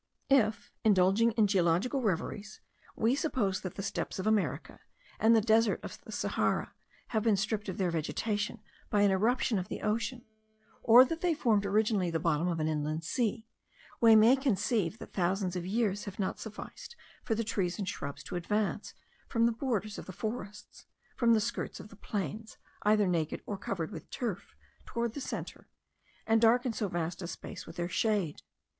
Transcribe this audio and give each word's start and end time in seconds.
If, 0.31 0.71
indulging 0.83 1.33
in 1.33 1.45
geological 1.45 2.01
reveries, 2.01 2.59
we 2.95 3.13
suppose 3.13 3.61
that 3.61 3.75
the 3.75 3.83
steppes 3.83 4.17
of 4.17 4.25
America, 4.25 4.79
and 5.19 5.35
the 5.35 5.41
desert 5.41 5.79
of 5.83 5.99
Sahara, 6.09 6.73
have 7.09 7.21
been 7.21 7.37
stripped 7.37 7.69
of 7.69 7.77
their 7.77 7.91
vegetation 7.91 8.63
by 8.89 9.01
an 9.03 9.11
irruption 9.11 9.59
of 9.59 9.67
the 9.67 9.83
ocean, 9.83 10.25
or 10.81 11.05
that 11.05 11.21
they 11.21 11.35
formed 11.35 11.67
originally 11.67 12.09
the 12.09 12.17
bottom 12.19 12.47
of 12.47 12.59
an 12.59 12.67
inland 12.67 13.03
sea, 13.03 13.45
we 13.99 14.15
may 14.15 14.35
conceive 14.35 14.97
that 14.97 15.13
thousands 15.13 15.55
of 15.55 15.67
years 15.67 16.05
have 16.05 16.17
not 16.17 16.39
sufficed 16.39 16.95
for 17.23 17.35
the 17.35 17.43
trees 17.43 17.77
and 17.77 17.87
shrubs 17.87 18.23
to 18.23 18.35
advance 18.35 18.95
from 19.27 19.45
the 19.45 19.51
borders 19.51 19.99
of 19.99 20.07
the 20.07 20.11
forests, 20.11 20.87
from 21.15 21.33
the 21.35 21.39
skirts 21.39 21.79
of 21.79 21.89
the 21.89 21.95
plains 21.95 22.57
either 22.81 23.05
naked 23.05 23.43
or 23.45 23.55
covered 23.55 23.91
with 23.91 24.09
turf, 24.09 24.55
toward 24.87 25.13
the 25.13 25.21
centre, 25.21 25.69
and 26.25 26.41
darken 26.41 26.73
so 26.73 26.87
vast 26.87 27.21
a 27.21 27.27
space 27.27 27.67
with 27.67 27.75
their 27.75 27.87
shade. 27.87 28.41